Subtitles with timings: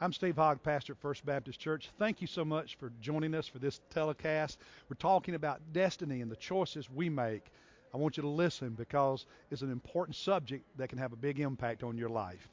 [0.00, 1.90] I'm Steve Hogg, pastor at First Baptist Church.
[1.98, 4.60] Thank you so much for joining us for this telecast.
[4.88, 7.50] We're talking about destiny and the choices we make.
[7.92, 11.40] I want you to listen because it's an important subject that can have a big
[11.40, 12.48] impact on your life.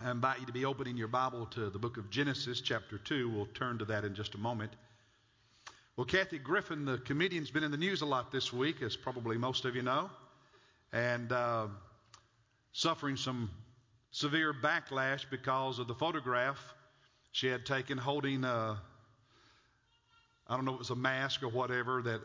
[0.00, 3.30] I invite you to be opening your Bible to the book of Genesis, chapter 2.
[3.30, 4.74] We'll turn to that in just a moment.
[5.96, 9.38] Well, Kathy Griffin, the comedian's been in the news a lot this week, as probably
[9.38, 10.08] most of you know,
[10.92, 11.66] and uh,
[12.72, 13.50] suffering some
[14.14, 16.56] severe backlash because of the photograph
[17.32, 18.78] she had taken holding a,
[20.46, 22.20] I don't know it was a mask or whatever that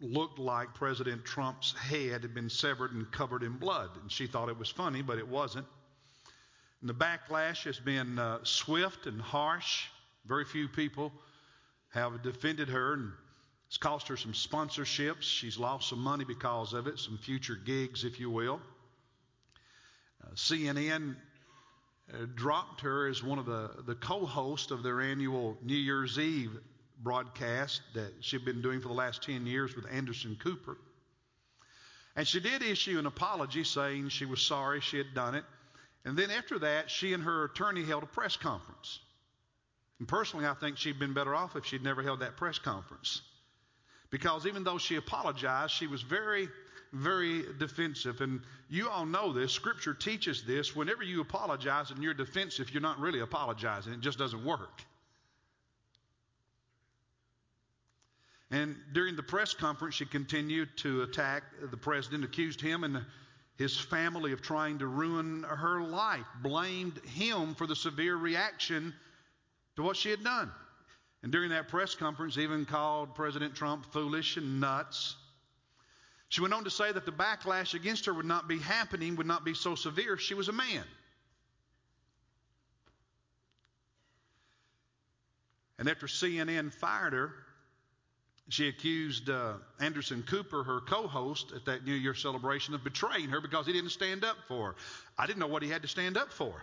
[0.00, 3.90] looked like President Trump's head had been severed and covered in blood.
[4.00, 5.66] And she thought it was funny, but it wasn't.
[6.80, 9.84] And the backlash has been uh, swift and harsh.
[10.24, 11.12] Very few people
[11.90, 13.12] have defended her, and
[13.66, 15.24] it's cost her some sponsorships.
[15.24, 18.62] She's lost some money because of it, some future gigs, if you will.
[20.24, 21.16] Uh, CNN
[22.12, 26.18] Uh, dropped her as one of the, the co hosts of their annual New Year's
[26.18, 26.50] Eve
[27.02, 30.76] broadcast that she'd been doing for the last 10 years with Anderson Cooper.
[32.14, 35.44] And she did issue an apology saying she was sorry she had done it.
[36.04, 39.00] And then after that, she and her attorney held a press conference.
[39.98, 43.22] And personally, I think she'd been better off if she'd never held that press conference.
[44.10, 46.48] Because even though she apologized, she was very
[46.94, 48.20] very defensive.
[48.20, 49.52] And you all know this.
[49.52, 50.74] Scripture teaches this.
[50.74, 53.92] Whenever you apologize and you're defensive, you're not really apologizing.
[53.92, 54.82] It just doesn't work.
[58.50, 63.04] And during the press conference, she continued to attack the president, accused him and
[63.58, 68.94] his family of trying to ruin her life, blamed him for the severe reaction
[69.76, 70.50] to what she had done.
[71.22, 75.16] And during that press conference, even called President Trump foolish and nuts.
[76.28, 79.26] She went on to say that the backlash against her would not be happening, would
[79.26, 80.84] not be so severe if she was a man.
[85.78, 87.34] And after CNN fired her,
[88.48, 93.30] she accused uh, Anderson Cooper, her co host at that New Year celebration, of betraying
[93.30, 94.74] her because he didn't stand up for her.
[95.18, 96.54] I didn't know what he had to stand up for.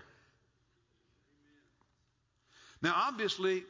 [2.81, 3.63] Now, obviously,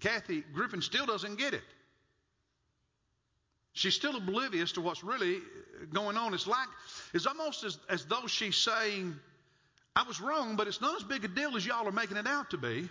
[0.00, 1.62] Kathy Griffin still doesn't get it.
[3.78, 5.38] She's still oblivious to what's really
[5.92, 6.34] going on.
[6.34, 6.66] It's like,
[7.14, 9.14] it's almost as, as though she's saying,
[9.94, 12.26] I was wrong, but it's not as big a deal as y'all are making it
[12.26, 12.88] out to be.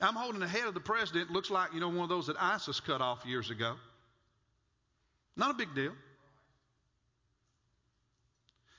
[0.00, 1.32] I'm holding the head of the president.
[1.32, 3.74] Looks like, you know, one of those that ISIS cut off years ago.
[5.36, 5.94] Not a big deal.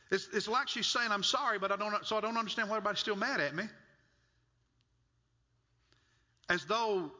[0.09, 2.77] It's, it's like she's saying, I'm sorry, but I don't, so I don't understand why
[2.77, 3.65] everybody's still mad at me.
[6.47, 7.11] As though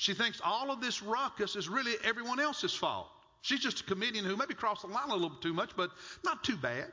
[0.00, 3.06] she thinks all of this ruckus is really everyone else's fault.
[3.42, 5.90] She's just a comedian who maybe crossed the line a little too much, but
[6.24, 6.86] not too bad.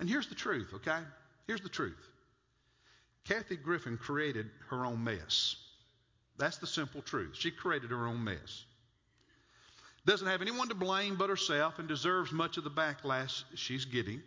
[0.00, 0.98] And here's the truth, okay?
[1.46, 2.08] Here's the truth.
[3.24, 5.54] Kathy Griffin created her own mess.
[6.38, 7.36] That's the simple truth.
[7.38, 8.64] She created her own mess.
[10.04, 14.20] Doesn't have anyone to blame but herself and deserves much of the backlash she's getting.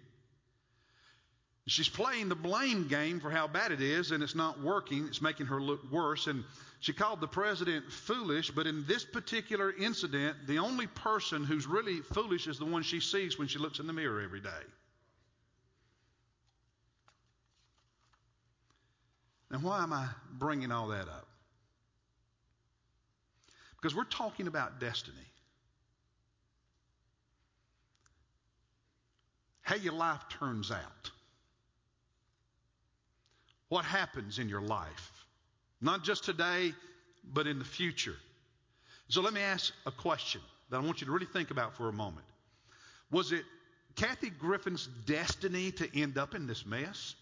[1.68, 5.08] She's playing the blame game for how bad it is, and it's not working.
[5.08, 6.28] It's making her look worse.
[6.28, 6.46] And
[6.82, 12.02] she called the president foolish, but in this particular incident, the only person who's really
[12.02, 14.50] foolish is the one she sees when she looks in the mirror every day.
[19.52, 21.28] Now, why am I bringing all that up?
[23.80, 25.18] Because we're talking about destiny.
[29.62, 31.12] How your life turns out
[33.70, 35.21] what happens in your life,
[35.82, 36.74] not just today,
[37.24, 38.16] but in the future.
[39.08, 41.90] So let me ask a question that I want you to really think about for
[41.90, 42.26] a moment.
[43.12, 43.44] Was it
[43.96, 47.16] Kathy Griffin's destiny to end up in this mess?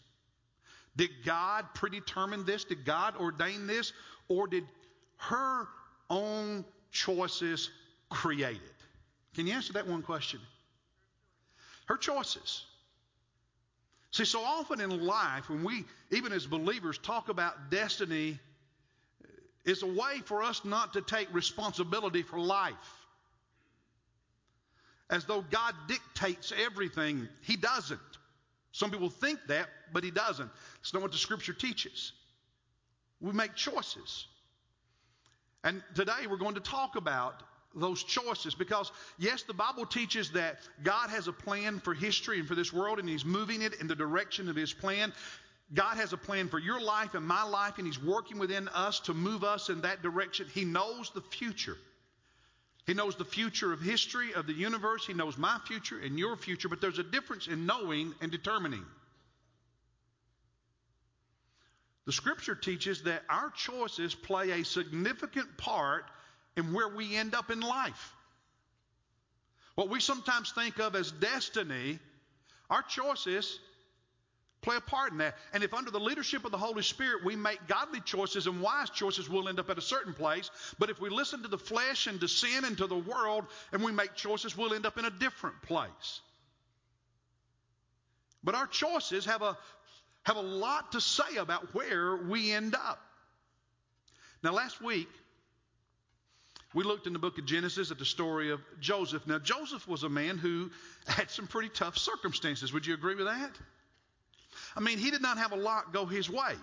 [0.95, 2.63] Did God predetermine this?
[2.63, 3.93] Did God ordain this?
[4.27, 4.65] Or did
[5.17, 5.67] her
[6.09, 7.69] own choices
[8.09, 9.35] create it?
[9.35, 10.39] Can you answer that one question?
[11.85, 12.65] Her choices.
[14.11, 18.39] See, so often in life, when we, even as believers, talk about destiny,
[19.65, 22.73] it's a way for us not to take responsibility for life.
[25.09, 27.27] As though God dictates everything.
[27.41, 27.99] He doesn't.
[28.71, 30.49] Some people think that, but He doesn't.
[30.81, 32.13] It's not what the Scripture teaches.
[33.19, 34.27] We make choices.
[35.63, 37.43] And today we're going to talk about
[37.75, 42.47] those choices because, yes, the Bible teaches that God has a plan for history and
[42.47, 45.11] for this world, and He's moving it in the direction of His plan.
[45.73, 48.99] God has a plan for your life and my life, and He's working within us
[49.01, 50.47] to move us in that direction.
[50.53, 51.77] He knows the future.
[52.87, 55.05] He knows the future of history, of the universe.
[55.05, 58.83] He knows my future and your future, but there's a difference in knowing and determining.
[62.07, 66.05] The scripture teaches that our choices play a significant part
[66.57, 68.13] in where we end up in life.
[69.75, 71.99] What we sometimes think of as destiny,
[72.71, 73.59] our choices
[74.61, 75.35] play a part in that.
[75.53, 78.89] And if under the leadership of the Holy Spirit we make godly choices and wise
[78.89, 80.49] choices, we'll end up at a certain place.
[80.77, 83.83] But if we listen to the flesh and to sin and to the world and
[83.83, 86.21] we make choices, we'll end up in a different place.
[88.43, 89.57] But our choices have a
[90.23, 93.01] have a lot to say about where we end up.
[94.43, 95.09] Now, last week,
[96.73, 99.25] we looked in the book of Genesis at the story of Joseph.
[99.25, 100.69] Now, Joseph was a man who
[101.07, 102.71] had some pretty tough circumstances.
[102.71, 103.51] Would you agree with that?
[104.75, 106.55] I mean, he did not have a lot go his way.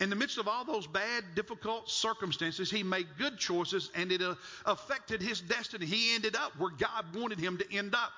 [0.00, 4.20] In the midst of all those bad, difficult circumstances, he made good choices and it
[4.20, 4.34] uh,
[4.66, 5.86] affected his destiny.
[5.86, 8.10] He ended up where God wanted him to end up.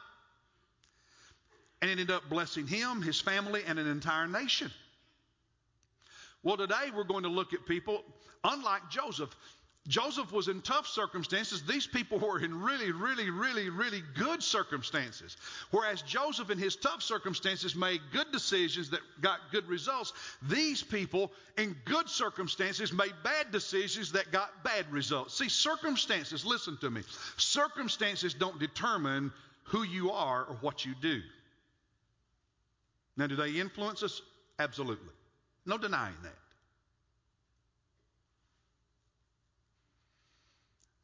[1.83, 4.71] And ended up blessing him, his family, and an entire nation.
[6.43, 8.03] Well, today we're going to look at people
[8.43, 9.35] unlike Joseph.
[9.87, 11.63] Joseph was in tough circumstances.
[11.63, 15.37] These people were in really, really, really, really good circumstances.
[15.73, 20.15] Whereas Joseph, in his tough circumstances, made good decisions that got good results.
[20.49, 25.37] These people, in good circumstances, made bad decisions that got bad results.
[25.37, 27.03] See, circumstances, listen to me,
[27.37, 29.33] circumstances don't determine
[29.65, 31.21] who you are or what you do.
[33.19, 34.23] Now, do they influence us?
[34.59, 35.13] Absolutely.
[35.67, 36.44] No denying that.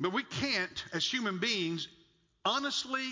[0.01, 1.87] But we can't, as human beings,
[2.45, 3.07] honestly,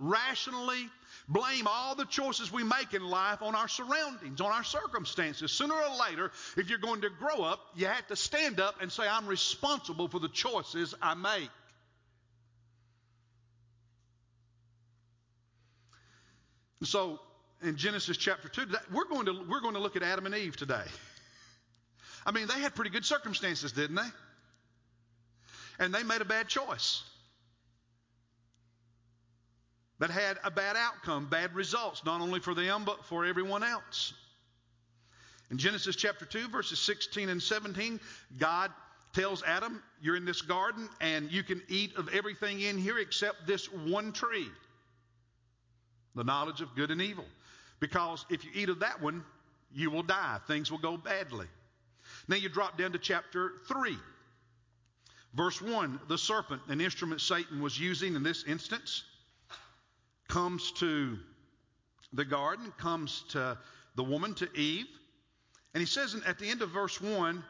[0.00, 0.88] rationally
[1.28, 5.52] blame all the choices we make in life on our surroundings, on our circumstances.
[5.52, 8.90] Sooner or later, if you're going to grow up, you have to stand up and
[8.90, 11.50] say, I'm responsible for the choices I make.
[16.82, 17.20] so,
[17.62, 18.62] in Genesis chapter 2,
[18.92, 20.82] we're going to, we're going to look at Adam and Eve today.
[22.26, 24.08] I mean, they had pretty good circumstances, didn't they?
[25.78, 27.02] And they made a bad choice
[29.98, 34.12] that had a bad outcome, bad results, not only for them, but for everyone else.
[35.50, 38.00] In Genesis chapter 2, verses 16 and 17,
[38.38, 38.70] God
[39.12, 43.46] tells Adam, You're in this garden, and you can eat of everything in here except
[43.46, 44.48] this one tree
[46.14, 47.24] the knowledge of good and evil.
[47.80, 49.24] Because if you eat of that one,
[49.74, 50.38] you will die.
[50.46, 51.46] Things will go badly.
[52.28, 53.96] Now you drop down to chapter 3.
[55.34, 59.04] Verse 1 the serpent, an instrument Satan was using in this instance,
[60.28, 61.18] comes to
[62.12, 63.56] the garden, comes to
[63.96, 64.86] the woman, to Eve.
[65.74, 67.42] And he says at the end of verse 1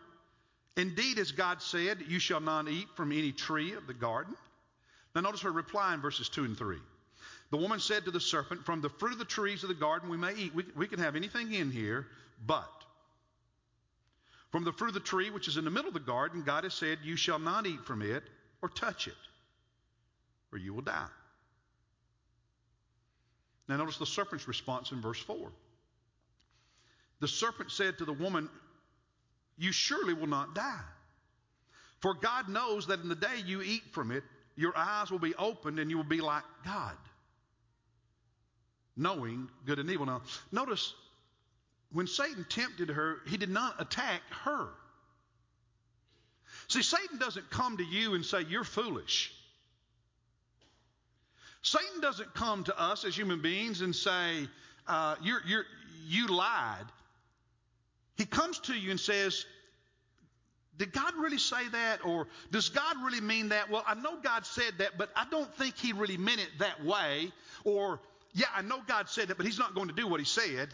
[0.77, 4.35] Indeed, as God said, you shall not eat from any tree of the garden.
[5.15, 6.79] Now, notice her reply in verses 2 and 3.
[7.51, 10.09] The woman said to the serpent, From the fruit of the trees of the garden
[10.09, 10.55] we may eat.
[10.55, 12.07] We, we can have anything in here,
[12.47, 12.82] but
[14.53, 16.65] from the fruit of the tree which is in the middle of the garden, God
[16.65, 18.23] has said, You shall not eat from it
[18.61, 19.15] or touch it,
[20.53, 21.09] or you will die.
[23.67, 25.51] Now, notice the serpent's response in verse 4.
[27.21, 28.51] The serpent said to the woman,
[29.57, 30.85] You surely will not die.
[32.01, 34.23] For God knows that in the day you eat from it,
[34.57, 36.97] your eyes will be opened and you will be like God,
[38.97, 40.05] knowing good and evil.
[40.05, 40.21] Now,
[40.51, 40.93] notice
[41.93, 44.69] when Satan tempted her, he did not attack her.
[46.69, 49.33] See, Satan doesn't come to you and say, You're foolish.
[51.63, 54.49] Satan doesn't come to us as human beings and say,
[54.89, 55.65] uh, you're, you're,
[56.07, 56.87] You lied.
[58.17, 59.45] He comes to you and says,
[60.77, 62.05] Did God really say that?
[62.05, 63.71] Or does God really mean that?
[63.71, 66.85] Well, I know God said that, but I don't think He really meant it that
[66.85, 67.33] way.
[67.65, 68.01] Or,
[68.33, 70.69] yeah, I know God said that, but He's not going to do what He said.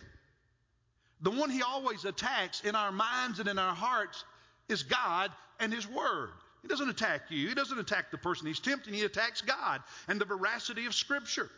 [1.21, 4.25] The one he always attacks in our minds and in our hearts
[4.69, 6.31] is God and his word.
[6.63, 7.49] He doesn't attack you.
[7.49, 8.95] He doesn't attack the person he's tempting.
[8.95, 11.51] He attacks God and the veracity of Scripture.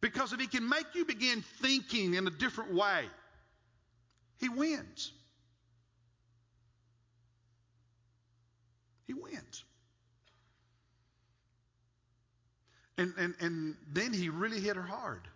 [0.00, 3.04] Because if he can make you begin thinking in a different way,
[4.38, 5.12] he wins.
[9.06, 9.64] He wins.
[12.96, 15.26] And, and, and then he really hit her hard.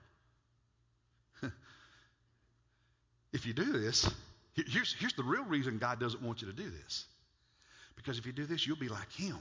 [3.33, 4.09] If you do this,
[4.55, 7.07] here's, here's the real reason God doesn't want you to do this.
[7.97, 9.39] Because if you do this, you'll be like Him.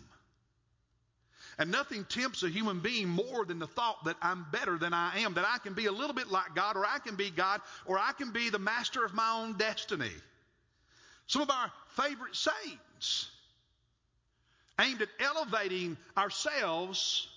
[1.57, 5.19] And nothing tempts a human being more than the thought that I'm better than I
[5.19, 7.61] am, that I can be a little bit like God, or I can be God,
[7.85, 10.11] or I can be the master of my own destiny.
[11.27, 13.29] Some of our favorite sayings
[14.79, 17.27] aimed at elevating ourselves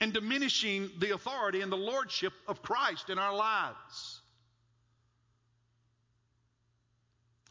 [0.00, 4.21] and diminishing the authority and the lordship of Christ in our lives.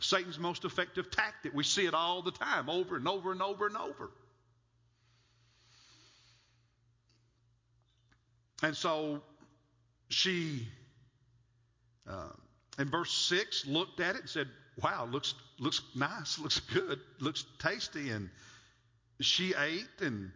[0.02, 1.54] Satan's most effective tactic.
[1.54, 4.10] We see it all the time, over and over and over and over.
[8.64, 9.22] And so
[10.10, 10.68] she,
[12.08, 12.30] uh,
[12.78, 14.48] in verse 6, looked at it and said,
[14.82, 18.10] Wow, looks, looks nice, looks good, looks tasty.
[18.10, 18.30] And
[19.20, 20.32] she ate and,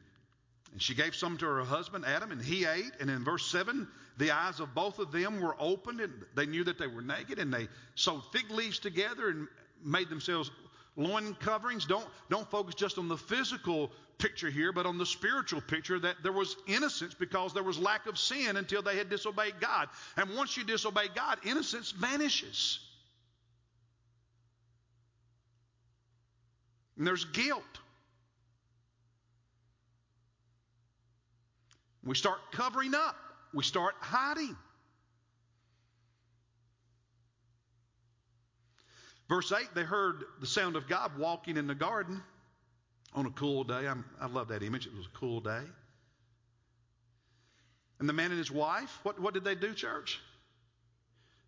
[0.75, 2.91] and she gave some to her husband, Adam, and he ate.
[2.99, 6.65] And in verse 7, the eyes of both of them were opened and they knew
[6.65, 9.47] that they were naked and they sewed fig leaves together and
[9.85, 10.51] made themselves
[10.97, 11.85] loin coverings.
[11.85, 16.17] Don't, don't focus just on the physical picture here, but on the spiritual picture that
[16.23, 19.87] there was innocence because there was lack of sin until they had disobeyed God.
[20.17, 22.79] And once you disobey God, innocence vanishes.
[26.97, 27.63] And there's guilt.
[32.05, 33.15] We start covering up.
[33.53, 34.55] We start hiding.
[39.27, 42.21] Verse 8, they heard the sound of God walking in the garden
[43.13, 43.87] on a cool day.
[43.87, 44.85] I'm, i love that image.
[44.85, 45.63] It was a cool day.
[47.99, 50.19] And the man and his wife, what, what did they do, church?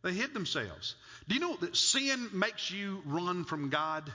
[0.02, 0.96] They hid themselves.
[1.28, 4.12] Do you know that sin makes you run from God?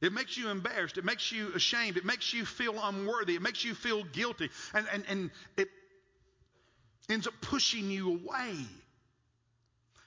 [0.00, 0.98] It makes you embarrassed.
[0.98, 1.96] It makes you ashamed.
[1.96, 3.34] It makes you feel unworthy.
[3.34, 4.50] It makes you feel guilty.
[4.74, 5.68] And, and, and it
[7.08, 8.56] ends up pushing you away.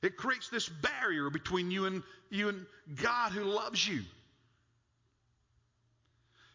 [0.01, 2.65] It creates this barrier between you and, you and
[3.01, 4.03] God who loves you.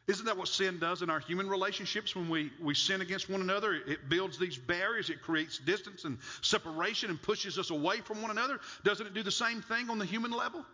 [0.07, 3.41] Isn't that what sin does in our human relationships when we, we sin against one
[3.41, 3.73] another?
[3.73, 8.31] It builds these barriers, it creates distance and separation and pushes us away from one
[8.31, 8.61] another.
[8.85, 10.64] Doesn't it do the same thing on the human level?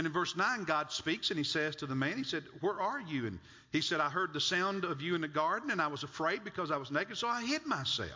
[0.00, 2.80] And in verse 9, God speaks and he says to the man, He said, Where
[2.80, 3.26] are you?
[3.26, 3.38] And
[3.70, 6.42] he said, I heard the sound of you in the garden and I was afraid
[6.42, 8.08] because I was naked, so I hid myself.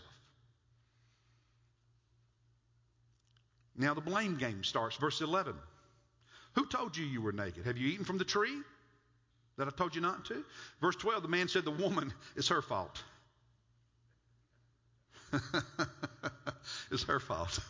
[3.76, 4.96] Now the blame game starts.
[4.96, 5.54] Verse 11.
[6.54, 7.66] Who told you you were naked?
[7.66, 8.62] Have you eaten from the tree
[9.58, 10.42] that I told you not to?
[10.80, 13.04] Verse 12, the man said, The woman, it's her fault.
[16.90, 17.60] it's her fault.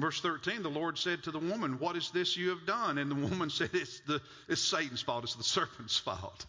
[0.00, 2.98] Verse 13, the Lord said to the woman, What is this you have done?
[2.98, 6.46] And the woman said, It's, the, it's Satan's fault, it's the serpent's fault.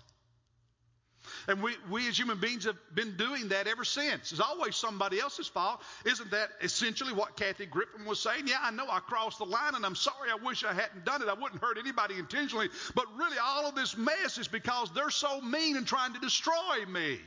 [1.47, 4.31] And we, we as human beings have been doing that ever since.
[4.31, 5.81] It's always somebody else's fault.
[6.05, 8.47] Isn't that essentially what Kathy Griffin was saying?
[8.47, 10.29] Yeah, I know I crossed the line and I'm sorry.
[10.31, 11.27] I wish I hadn't done it.
[11.29, 12.69] I wouldn't hurt anybody intentionally.
[12.95, 16.85] But really, all of this mess is because they're so mean and trying to destroy
[16.87, 17.19] me.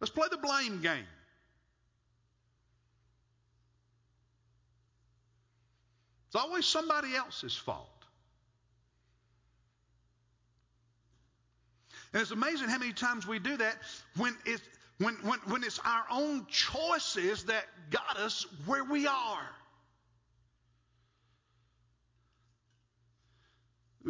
[0.00, 1.06] Let's play the blame game.
[6.36, 7.88] It's always somebody else's fault.
[12.12, 13.78] And it's amazing how many times we do that
[14.18, 14.60] when it's,
[14.98, 19.48] when, when, when it's our own choices that got us where we are.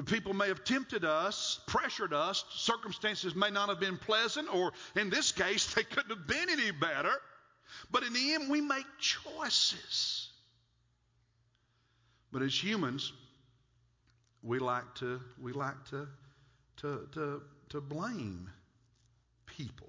[0.06, 2.45] People may have tempted us, pressured us.
[2.50, 6.73] Circumstances may not have been pleasant, or in this case, they couldn't have been any
[6.73, 7.14] better.
[7.92, 10.33] But in the end, we make choices.
[12.33, 13.12] But as humans,
[14.42, 16.09] we like to we like to
[16.78, 18.50] to to, to blame
[19.47, 19.88] people.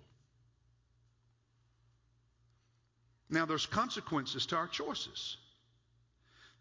[3.29, 5.37] Now there's consequences to our choices.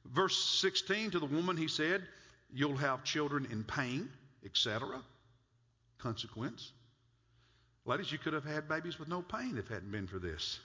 [0.05, 2.03] Verse 16 to the woman he said,
[2.53, 4.09] You'll have children in pain,
[4.45, 5.01] etc.
[5.99, 6.73] Consequence.
[7.85, 10.59] Ladies, you could have had babies with no pain if it hadn't been for this.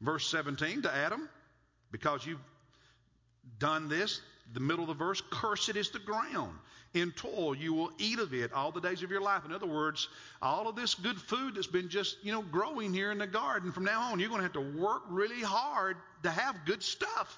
[0.00, 1.28] Verse 17 to Adam,
[1.92, 2.40] because you've
[3.58, 4.22] done this,
[4.54, 6.56] the middle of the verse, cursed is the ground.
[6.92, 9.44] In toil you will eat of it all the days of your life.
[9.44, 10.08] In other words,
[10.42, 13.70] all of this good food that's been just, you know, growing here in the garden
[13.70, 17.36] from now on, you're going to have to work really hard to have good stuff.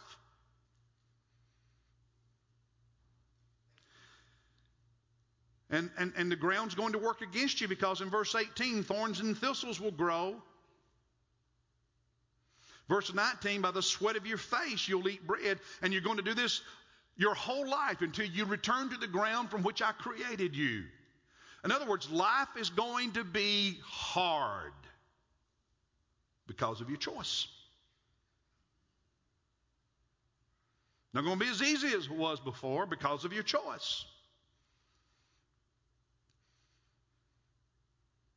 [5.68, 9.20] And, and, and the ground's going to work against you because in verse 18, thorns
[9.20, 10.36] and thistles will grow
[12.92, 16.22] Verse 19, by the sweat of your face you'll eat bread, and you're going to
[16.22, 16.60] do this
[17.16, 20.82] your whole life until you return to the ground from which I created you.
[21.64, 24.74] In other words, life is going to be hard
[26.46, 27.46] because of your choice.
[31.14, 34.04] Not going to be as easy as it was before because of your choice.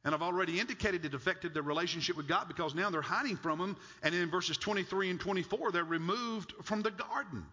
[0.05, 3.59] And I've already indicated it affected their relationship with God because now they're hiding from
[3.59, 3.75] Him.
[4.03, 7.43] And in verses 23 and 24, they're removed from the garden.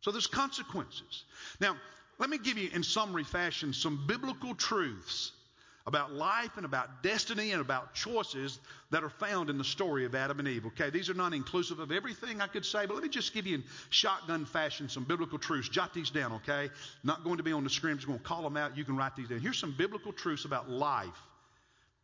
[0.00, 1.24] So there's consequences.
[1.60, 1.76] Now,
[2.18, 5.32] let me give you, in summary fashion, some biblical truths
[5.84, 8.60] about life and about destiny and about choices
[8.90, 10.66] that are found in the story of Adam and Eve.
[10.66, 13.46] Okay, these are not inclusive of everything I could say, but let me just give
[13.46, 15.68] you in shotgun fashion some biblical truths.
[15.68, 16.70] Jot these down, okay?
[17.02, 18.76] Not going to be on the screen, I'm just going to call them out.
[18.76, 19.40] You can write these down.
[19.40, 21.08] Here's some biblical truths about life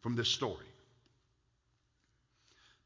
[0.05, 0.67] from this story.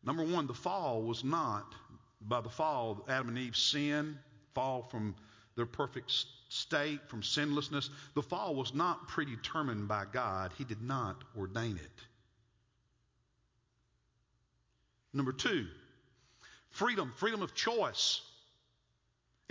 [0.04, 1.74] Number one, the fall was not,
[2.20, 4.16] by the fall, Adam and Eve sin,
[4.54, 5.16] fall from
[5.56, 6.12] their perfect
[6.48, 7.90] state, from sinlessness.
[8.14, 12.04] The fall was not predetermined by God, He did not ordain it.
[15.12, 15.66] Number two,
[16.70, 18.20] freedom, freedom of choice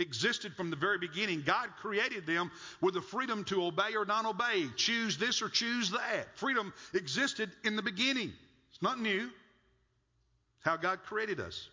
[0.00, 1.42] existed from the very beginning.
[1.44, 2.50] God created them
[2.80, 6.36] with the freedom to obey or not obey, choose this or choose that.
[6.36, 8.32] Freedom existed in the beginning.
[8.70, 9.24] It's not new.
[9.24, 11.68] It's how God created us.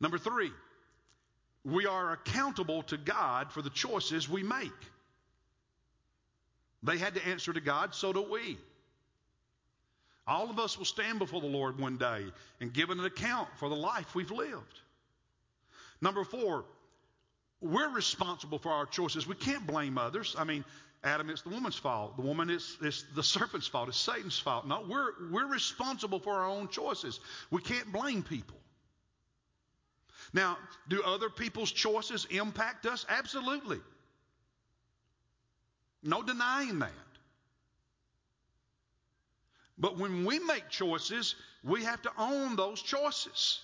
[0.00, 0.50] Number three,
[1.64, 4.70] we are accountable to God for the choices we make.
[6.82, 8.58] They had to answer to God, so do we.
[10.26, 12.24] All of us will stand before the Lord one day
[12.60, 14.80] and give an account for the life we've lived.
[16.02, 16.64] Number four,
[17.60, 19.26] we're responsible for our choices.
[19.26, 20.34] We can't blame others.
[20.36, 20.64] I mean,
[21.04, 22.16] Adam, it's the woman's fault.
[22.16, 23.88] The woman is it's the serpent's fault.
[23.88, 24.66] It's Satan's fault.
[24.66, 27.20] No, we're we're responsible for our own choices.
[27.50, 28.58] We can't blame people.
[30.32, 33.06] Now, do other people's choices impact us?
[33.08, 33.80] Absolutely.
[36.02, 36.90] No denying that.
[39.78, 43.60] But when we make choices, we have to own those choices.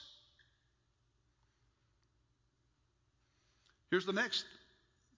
[3.90, 4.44] Here's the next,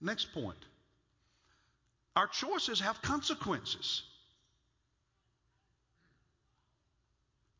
[0.01, 0.57] next point
[2.15, 4.03] our choices have consequences.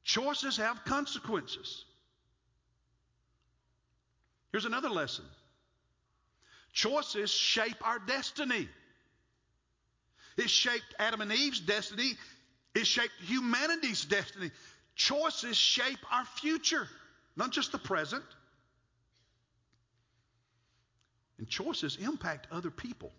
[0.03, 1.85] Choices have consequences.
[4.51, 5.25] Here's another lesson
[6.73, 8.67] choices shape our destiny.
[10.37, 12.13] It shaped Adam and Eve's destiny,
[12.73, 14.51] it shaped humanity's destiny.
[14.95, 16.87] Choices shape our future,
[17.35, 18.23] not just the present.
[21.37, 23.11] And choices impact other people.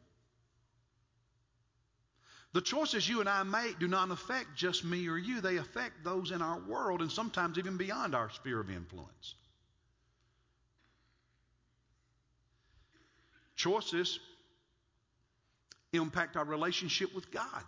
[2.53, 6.05] The choices you and I make do not affect just me or you, they affect
[6.05, 9.35] those in our world and sometimes even beyond our sphere of influence.
[13.57, 14.19] Choices
[15.93, 17.65] impact our relationship with God.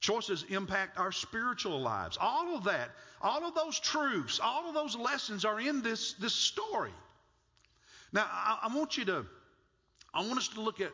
[0.00, 2.16] Choices impact our spiritual lives.
[2.20, 6.34] All of that, all of those truths, all of those lessons are in this, this
[6.34, 6.92] story.
[8.12, 9.26] Now, I, I want you to,
[10.12, 10.92] I want us to look at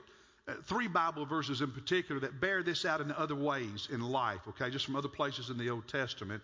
[0.64, 4.70] three Bible verses in particular that bear this out in other ways in life, okay,
[4.70, 6.42] just from other places in the Old Testament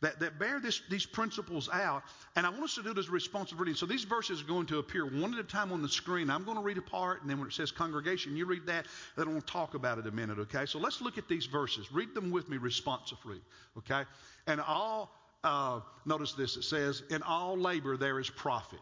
[0.00, 2.02] that, that bear this, these principles out.
[2.36, 3.74] And I want us to do a responsive reading.
[3.74, 6.30] So these verses are going to appear one at a time on the screen.
[6.30, 8.86] I'm going to read a part, and then when it says congregation, you read that.
[9.16, 10.66] Then I want to talk about it a minute, okay?
[10.66, 11.92] So let's look at these verses.
[11.92, 13.40] Read them with me responsively,
[13.78, 14.04] okay?
[14.46, 15.12] And all,
[15.44, 18.80] uh, notice this, it says, in all labor there is profit.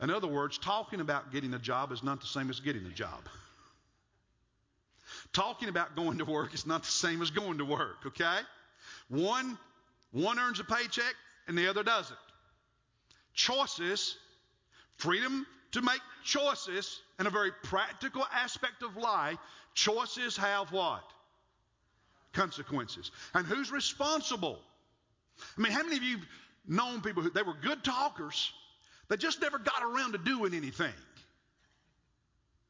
[0.00, 2.90] In other words, talking about getting a job is not the same as getting a
[2.90, 3.20] job.
[5.32, 8.38] Talking about going to work is not the same as going to work, okay?
[9.08, 9.58] One,
[10.12, 11.14] one earns a paycheck
[11.48, 12.18] and the other doesn't.
[13.34, 14.16] Choices,
[14.96, 19.38] freedom to make choices, and a very practical aspect of life,
[19.74, 21.04] choices have what?
[22.32, 23.10] Consequences.
[23.34, 24.58] And who's responsible?
[25.58, 26.18] I mean, how many of you
[26.66, 28.52] known people who they were good talkers,
[29.08, 30.92] they just never got around to doing anything?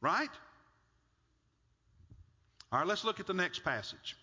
[0.00, 0.30] Right?
[2.72, 4.16] All right, let's look at the next passage.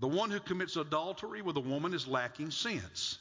[0.00, 3.18] The one who commits adultery with a woman is lacking sense.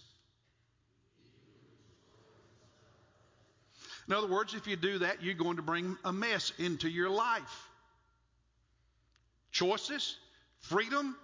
[4.07, 7.09] In other words, if you do that, you're going to bring a mess into your
[7.09, 7.69] life.
[9.51, 10.17] Choices,
[10.59, 11.15] freedom,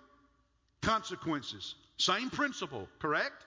[0.82, 1.76] consequences.
[1.98, 3.46] Same principle, correct?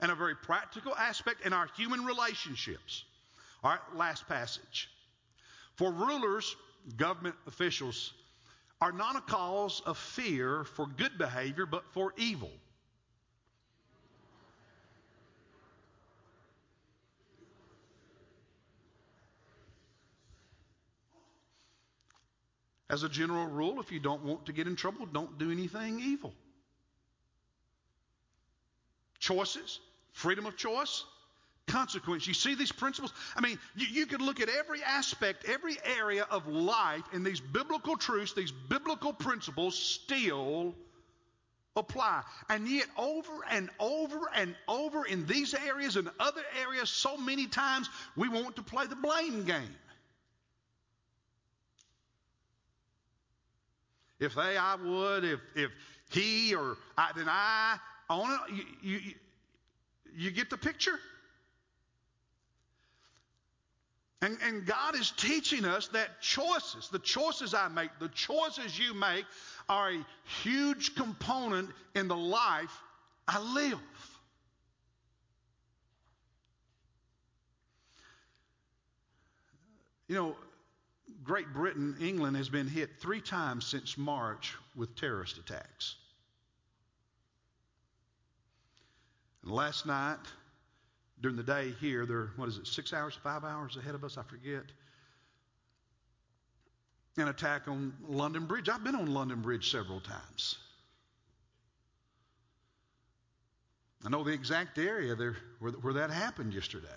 [0.00, 3.04] And a very practical aspect in our human relationships.
[3.62, 4.90] All right, last passage.
[5.76, 6.56] For rulers,
[6.96, 8.12] government officials,
[8.80, 12.50] are not a cause of fear for good behavior, but for evil.
[22.90, 25.98] As a general rule, if you don't want to get in trouble, don't do anything
[26.00, 26.32] evil.
[29.24, 29.80] Choices,
[30.12, 31.02] freedom of choice,
[31.66, 32.26] consequence.
[32.26, 33.10] You see these principles?
[33.34, 37.40] I mean, you, you could look at every aspect, every area of life, and these
[37.40, 40.74] biblical truths, these biblical principles still
[41.74, 42.20] apply.
[42.50, 47.46] And yet, over and over and over in these areas and other areas, so many
[47.46, 49.74] times we want to play the blame game.
[54.20, 55.24] If they, I would.
[55.24, 55.70] If, if
[56.10, 57.78] he or I, then I.
[58.10, 58.40] Own it.
[58.52, 59.00] You, you,
[60.16, 60.98] you get the picture?
[64.22, 68.94] And, and God is teaching us that choices, the choices I make, the choices you
[68.94, 69.26] make,
[69.68, 70.06] are a
[70.42, 72.72] huge component in the life
[73.28, 73.78] I live.
[80.08, 80.36] You know,
[81.22, 85.96] Great Britain, England has been hit three times since March with terrorist attacks.
[89.44, 90.18] Last night,
[91.20, 94.16] during the day here, they're, what is it, six hours, five hours ahead of us?
[94.16, 94.64] I forget.
[97.16, 98.68] An attack on London Bridge.
[98.68, 100.58] I've been on London Bridge several times.
[104.04, 106.88] I know the exact area there where, where that happened yesterday.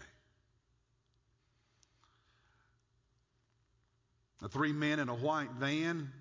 [4.42, 6.12] The three men in a white van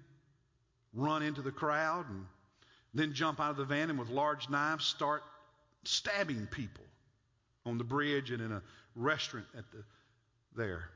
[0.92, 2.26] run into the crowd and
[2.94, 5.22] then jump out of the van and with large knives start
[5.86, 6.84] stabbing people
[7.64, 8.62] on the bridge and in a
[8.94, 9.82] restaurant at the
[10.56, 10.88] there.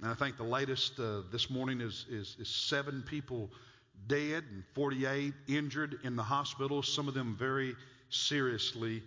[0.00, 3.50] And I think the latest uh, this morning is, is, is seven people
[4.06, 7.74] dead and 48 injured in the hospital, some of them very
[8.10, 9.02] seriously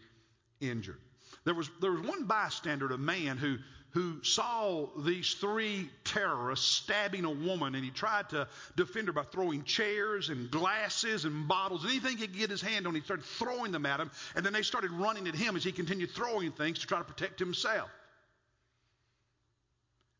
[0.59, 0.99] injured.
[1.45, 3.57] There was, there was one bystander, a man who,
[3.91, 9.23] who saw these three terrorists stabbing a woman, and he tried to defend her by
[9.23, 13.25] throwing chairs and glasses and bottles, anything he could get his hand on, he started
[13.25, 16.51] throwing them at him, and then they started running at him as he continued throwing
[16.51, 17.89] things to try to protect himself.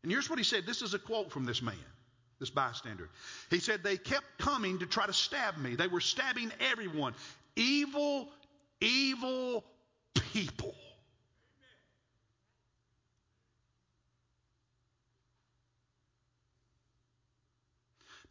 [0.02, 0.66] And here's what he said.
[0.66, 1.74] This is a quote from this man,
[2.40, 3.08] this bystander.
[3.50, 5.76] He said, They kept coming to try to stab me.
[5.76, 7.14] They were stabbing everyone.
[7.56, 8.28] Evil,
[8.80, 9.64] evil
[10.32, 10.74] people.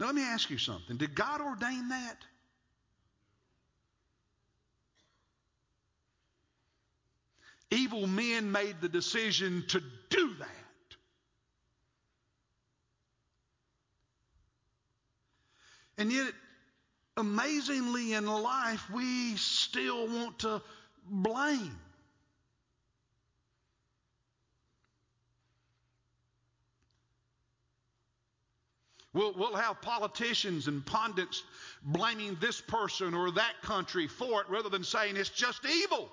[0.01, 0.97] Now, let me ask you something.
[0.97, 2.17] Did God ordain that?
[7.69, 10.47] Evil men made the decision to do that.
[15.99, 16.33] And yet,
[17.15, 20.63] amazingly in life, we still want to
[21.05, 21.77] blame.
[29.13, 31.43] We'll, we'll have politicians and pundits
[31.83, 36.09] blaming this person or that country for it rather than saying it's just evil.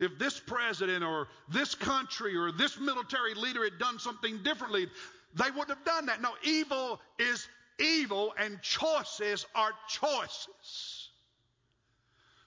[0.00, 4.88] If this president or this country or this military leader had done something differently,
[5.34, 6.20] they wouldn't have done that.
[6.20, 7.46] No, evil is
[7.78, 11.10] evil and choices are choices.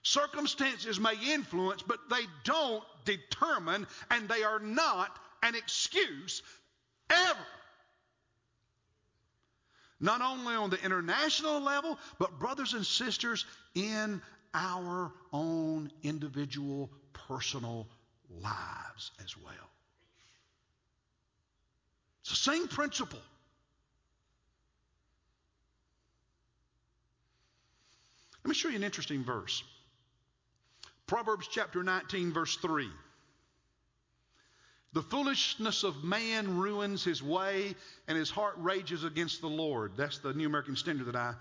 [0.03, 6.41] Circumstances may influence, but they don't determine and they are not an excuse
[7.09, 7.45] Ever.
[9.99, 14.21] Not only on the international level, but brothers and sisters in
[14.53, 17.87] our own individual personal
[18.41, 19.53] lives as well.
[22.21, 23.19] It's the same principle.
[28.43, 29.63] Let me show you an interesting verse.
[31.05, 32.89] Proverbs chapter 19, verse 3.
[34.97, 37.75] The foolishness of man ruins his way,
[38.07, 39.91] and his heart rages against the Lord.
[39.95, 41.35] That's the New American Standard that I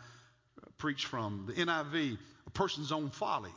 [0.77, 1.47] preach from.
[1.47, 3.55] The NIV, a person's own folly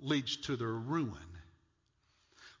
[0.00, 1.12] leads to their ruin.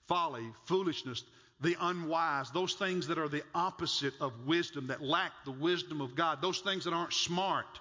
[0.06, 1.24] Folly, foolishness,
[1.62, 6.14] the unwise, those things that are the opposite of wisdom, that lack the wisdom of
[6.14, 7.80] God, those things that aren't smart,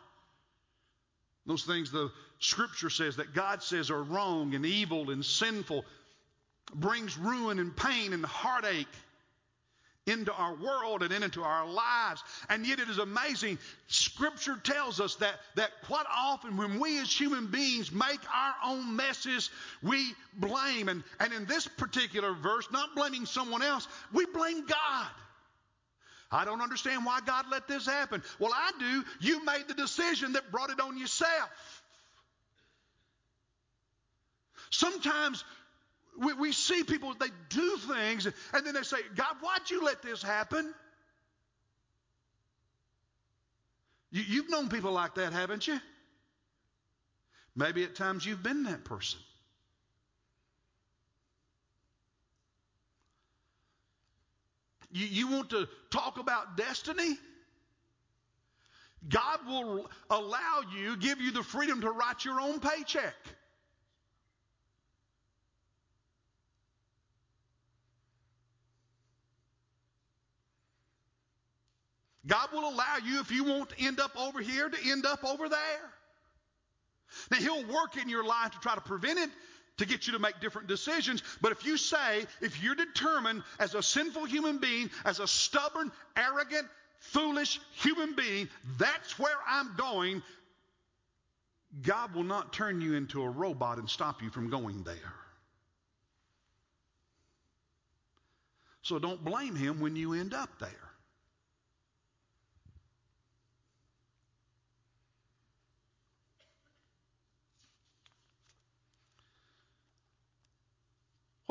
[1.46, 5.84] those things the scripture says that God says are wrong and evil and sinful,
[6.74, 8.88] brings ruin and pain and heartache
[10.08, 12.24] into our world and into our lives.
[12.50, 13.60] And yet it is amazing.
[13.88, 18.96] Scripture tells us that, that quite often when we as human beings make our own
[18.96, 19.50] messes,
[19.84, 20.90] we blame.
[20.90, 25.08] And, and in this particular verse, not blaming someone else, we blame God.
[26.32, 28.24] I don't understand why God let this happen.
[28.40, 29.04] Well, I do.
[29.20, 31.50] You made the decision that brought it on yourself.
[34.70, 35.44] Sometimes
[36.20, 40.02] we, we see people, they do things, and then they say, God, why'd you let
[40.02, 40.74] this happen?
[44.12, 45.80] You, you've known people like that, haven't you?
[47.56, 49.20] Maybe at times you've been that person.
[54.92, 57.18] You, you want to talk about destiny?
[59.08, 63.16] God will allow you, give you the freedom to write your own paycheck.
[72.28, 75.24] God will allow you, if you want to end up over here, to end up
[75.26, 75.92] over there.
[77.32, 79.30] Now, He'll work in your life to try to prevent it,
[79.78, 81.24] to get you to make different decisions.
[81.42, 85.92] But if you say, if you're determined as a sinful human being, as a stubborn,
[86.16, 86.68] arrogant,
[87.00, 90.22] foolish human being, that's where I'm going,
[91.82, 95.16] God will not turn you into a robot and stop you from going there.
[98.84, 100.91] So don't blame Him when you end up there.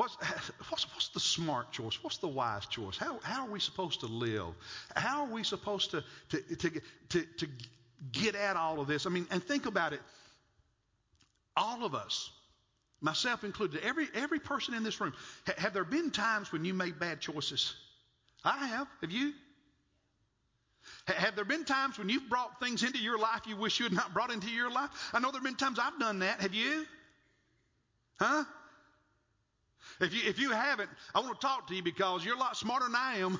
[0.01, 0.15] What's,
[0.69, 2.03] what's, what's, the smart choice?
[2.03, 2.97] What's the wise choice?
[2.97, 4.47] How, how are we supposed to live?
[4.95, 7.47] How are we supposed to, to, to, to, to
[8.11, 9.05] get at all of this?
[9.05, 10.01] I mean, and think about it.
[11.55, 12.31] All of us,
[12.99, 15.13] myself included, every, every person in this room,
[15.45, 17.75] ha, have there been times when you made bad choices?
[18.43, 18.87] I have.
[19.01, 19.33] Have you?
[21.09, 23.83] Ha, have there been times when you've brought things into your life you wish you
[23.83, 24.89] had not brought into your life?
[25.13, 26.41] I know there have been times I've done that.
[26.41, 26.87] Have you?
[28.19, 28.45] Huh?
[30.01, 32.57] If you, if you haven't, I want to talk to you because you're a lot
[32.57, 33.39] smarter than I am.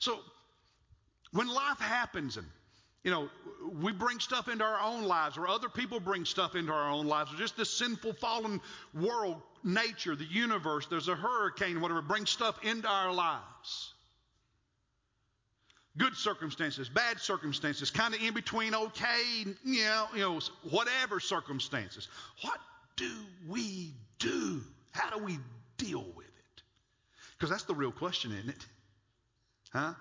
[0.00, 0.18] so,
[1.32, 2.46] when life happens and
[3.02, 3.30] you know,
[3.80, 7.06] we bring stuff into our own lives, or other people bring stuff into our own
[7.06, 8.60] lives, or just this sinful, fallen
[8.92, 13.94] world, nature, the universe, there's a hurricane, whatever, brings stuff into our lives.
[15.98, 19.22] Good circumstances, bad circumstances, kind of in between okay,
[19.64, 22.06] you know, you know, whatever circumstances.
[22.42, 22.58] What
[22.96, 23.10] do
[23.48, 24.62] we do?
[24.92, 25.38] How do we
[25.78, 26.62] deal with it?
[27.36, 28.66] Because that's the real question, isn't it?
[29.72, 29.94] Huh?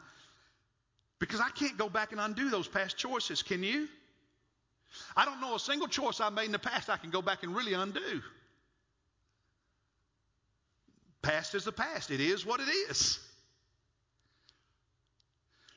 [1.20, 3.88] Because I can't go back and undo those past choices, can you?
[5.16, 7.44] I don't know a single choice I made in the past I can go back
[7.44, 8.22] and really undo.
[11.22, 12.12] Past is the past.
[12.12, 13.20] It is what it is.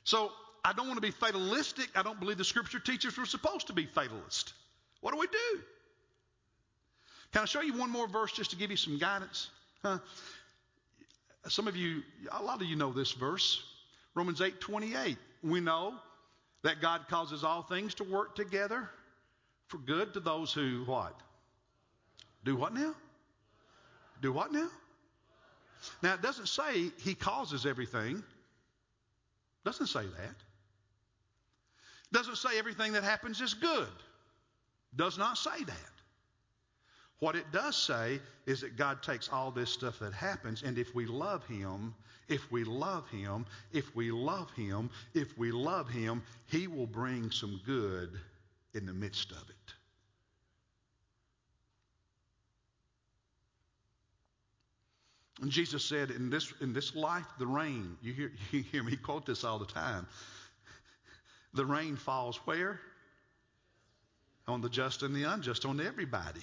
[0.04, 0.30] So
[0.64, 1.88] I don't want to be fatalistic.
[1.94, 4.52] I don't believe the scripture teaches we're supposed to be fatalist.
[5.00, 5.60] What do we do?
[7.32, 9.48] Can I show you one more verse just to give you some guidance?
[9.82, 9.98] Huh?
[11.48, 13.62] Some of you, a lot of you know this verse.
[14.14, 15.16] Romans 8 28.
[15.42, 15.94] We know
[16.62, 18.88] that God causes all things to work together
[19.66, 21.18] for good to those who what?
[22.44, 22.94] Do what now?
[24.20, 24.68] Do what now?
[26.02, 28.22] Now, it doesn't say he causes everything.
[29.64, 30.36] Doesn't say that.
[32.12, 33.88] Doesn't say everything that happens is good.
[34.96, 35.92] Does not say that.
[37.20, 40.92] What it does say is that God takes all this stuff that happens, and if
[40.94, 41.94] we love Him,
[42.28, 47.30] if we love Him, if we love Him, if we love Him, He will bring
[47.30, 48.18] some good
[48.74, 49.74] in the midst of it.
[55.42, 58.96] And Jesus said, in this, in this life, the rain, you hear, you hear me
[58.96, 60.06] quote this all the time.
[61.52, 62.80] The rain falls where?
[64.48, 66.40] On the just and the unjust, on everybody.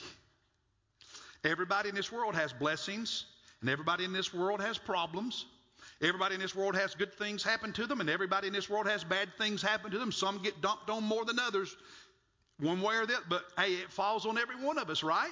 [1.45, 3.25] Everybody in this world has blessings,
[3.61, 5.45] and everybody in this world has problems.
[6.01, 8.87] Everybody in this world has good things happen to them, and everybody in this world
[8.87, 10.11] has bad things happen to them.
[10.11, 11.75] Some get dumped on more than others,
[12.59, 13.25] one way or the other.
[13.29, 15.31] But hey, it falls on every one of us, right?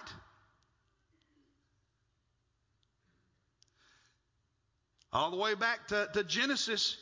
[5.14, 6.98] All the way back to, to Genesis.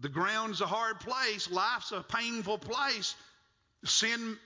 [0.00, 3.14] The ground's a hard place, life's a painful place.
[3.84, 4.38] Sin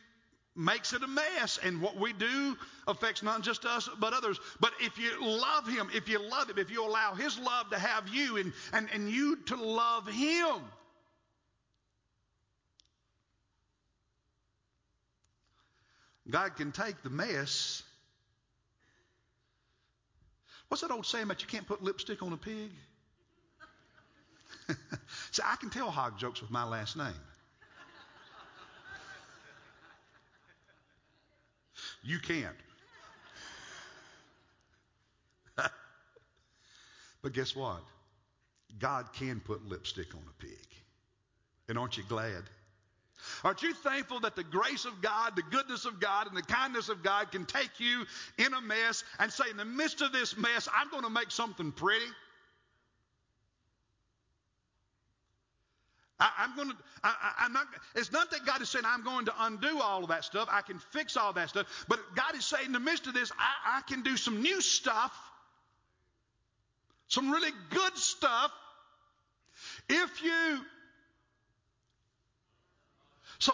[0.56, 2.56] makes it a mess, and what we do
[2.87, 4.38] affects not just us but others.
[4.60, 7.78] But if you love Him, if you love Him, if you allow His love to
[7.78, 10.56] have you and, and, and you to love Him,
[16.28, 17.82] God can take the mess
[20.68, 22.70] What's that old saying about you can't put lipstick on a pig?
[25.31, 27.12] See, I can tell hog jokes with my last name.
[32.03, 32.57] You can't.
[37.22, 37.83] but guess what?
[38.79, 40.66] God can put lipstick on a pig.
[41.68, 42.42] And aren't you glad?
[43.42, 46.88] Aren't you thankful that the grace of God, the goodness of God, and the kindness
[46.88, 48.05] of God can take you
[48.38, 51.31] in a mess and say, in the midst of this mess, I'm going to make
[51.31, 52.07] something pretty?
[56.20, 59.27] I, am going to, I, am not, it's not that God is saying I'm going
[59.27, 60.48] to undo all of that stuff.
[60.50, 61.66] I can fix all that stuff.
[61.88, 64.61] But God is saying in the midst of this, I, I can do some new
[64.61, 65.12] stuff,
[67.09, 68.53] some really good stuff.
[69.88, 70.61] If you,
[73.38, 73.53] so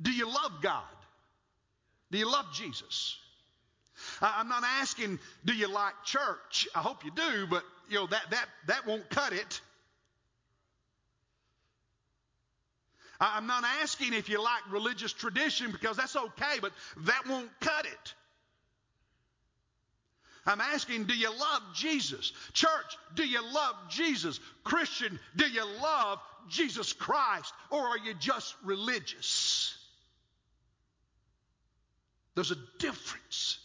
[0.00, 0.82] do you love God?
[2.10, 3.16] Do you love Jesus?
[4.20, 6.68] I'm not asking, do you like church?
[6.74, 9.60] I hope you do, but you know that that that won't cut it.
[13.18, 17.86] I'm not asking if you like religious tradition because that's okay, but that won't cut
[17.86, 18.14] it.
[20.44, 22.32] I'm asking, do you love Jesus?
[22.52, 24.38] Church, do you love Jesus?
[24.62, 27.52] Christian, do you love Jesus Christ?
[27.70, 29.65] Or are you just religious?
[32.36, 33.58] There's a difference.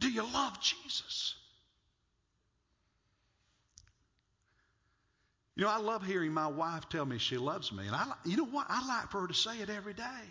[0.00, 1.34] Do you love Jesus?
[5.56, 7.86] You know, I love hearing my wife tell me she loves me.
[7.86, 8.64] And I, you know what?
[8.70, 10.24] I like for her to say it every day.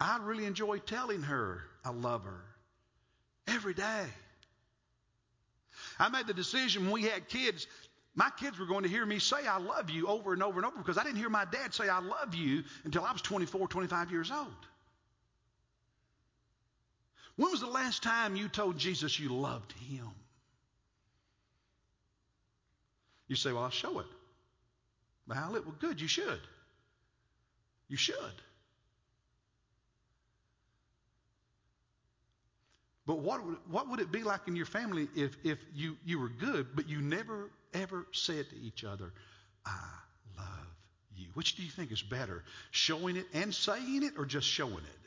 [0.00, 2.42] I really enjoy telling her I love her
[3.46, 4.06] every day.
[5.98, 7.66] I made the decision when we had kids,
[8.14, 10.66] my kids were going to hear me say I love you over and over and
[10.66, 13.68] over because I didn't hear my dad say I love you until I was 24,
[13.68, 14.48] 25 years old.
[17.36, 20.10] When was the last time you told Jesus you loved him?
[23.28, 24.06] You say, Well, I'll show it.
[25.26, 26.00] Well, it well, good.
[26.00, 26.40] You should.
[27.88, 28.16] You should.
[33.06, 36.20] But what would, what would it be like in your family if, if you, you
[36.20, 39.12] were good, but you never, ever said to each other,
[39.64, 39.78] I
[40.36, 40.66] love
[41.16, 41.26] you?
[41.34, 45.02] Which do you think is better, showing it and saying it, or just showing it?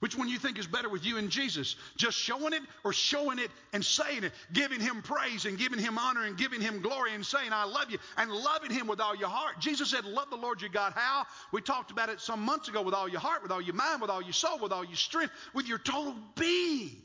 [0.00, 1.74] Which one you think is better with you and Jesus?
[1.96, 5.96] Just showing it or showing it and saying it, giving him praise and giving him
[5.96, 9.16] honor and giving him glory and saying, I love you and loving him with all
[9.16, 9.58] your heart.
[9.58, 10.92] Jesus said, Love the Lord your God.
[10.94, 11.24] How?
[11.50, 14.02] We talked about it some months ago with all your heart, with all your mind,
[14.02, 16.96] with all your soul, with all your strength, with your total being.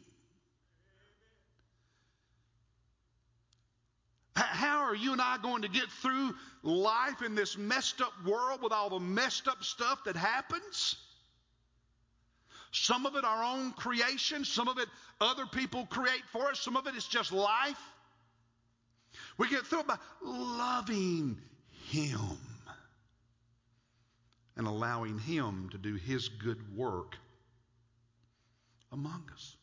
[4.45, 8.61] How are you and I going to get through life in this messed up world
[8.61, 10.95] with all the messed up stuff that happens?
[12.71, 14.87] Some of it our own creation, some of it
[15.19, 17.81] other people create for us, some of it is just life.
[19.37, 21.37] We get through it by loving
[21.89, 22.37] Him
[24.55, 27.17] and allowing Him to do His good work
[28.91, 29.55] among us.